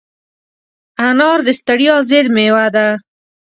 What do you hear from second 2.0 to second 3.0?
ضد مېوه ده.